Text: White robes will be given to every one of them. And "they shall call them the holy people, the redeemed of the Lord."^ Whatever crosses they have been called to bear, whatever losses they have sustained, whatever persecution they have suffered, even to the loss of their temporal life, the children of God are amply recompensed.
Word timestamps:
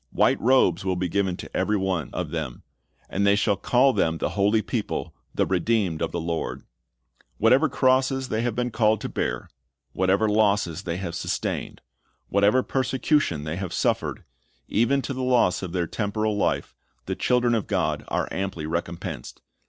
White 0.09 0.41
robes 0.41 0.83
will 0.83 0.95
be 0.95 1.07
given 1.07 1.37
to 1.37 1.55
every 1.55 1.77
one 1.77 2.09
of 2.11 2.31
them. 2.31 2.63
And 3.07 3.23
"they 3.23 3.35
shall 3.35 3.55
call 3.55 3.93
them 3.93 4.17
the 4.17 4.29
holy 4.29 4.63
people, 4.63 5.13
the 5.35 5.45
redeemed 5.45 6.01
of 6.01 6.11
the 6.11 6.19
Lord."^ 6.19 6.63
Whatever 7.37 7.69
crosses 7.69 8.29
they 8.29 8.41
have 8.41 8.55
been 8.55 8.71
called 8.71 8.99
to 9.01 9.09
bear, 9.09 9.47
whatever 9.93 10.27
losses 10.27 10.81
they 10.85 10.97
have 10.97 11.13
sustained, 11.13 11.81
whatever 12.29 12.63
persecution 12.63 13.43
they 13.43 13.57
have 13.57 13.73
suffered, 13.73 14.23
even 14.67 15.03
to 15.03 15.13
the 15.13 15.21
loss 15.21 15.61
of 15.61 15.71
their 15.71 15.85
temporal 15.85 16.35
life, 16.35 16.73
the 17.05 17.15
children 17.15 17.53
of 17.53 17.67
God 17.67 18.03
are 18.07 18.27
amply 18.31 18.65
recompensed. 18.65 19.43